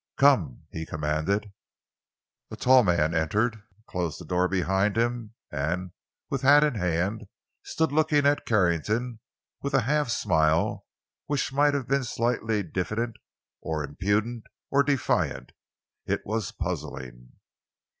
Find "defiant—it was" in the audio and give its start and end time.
14.81-16.51